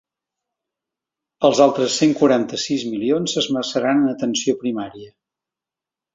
[1.49, 5.15] Els altres cent quaranta-sis milions s’esmerçaran en atenció primària.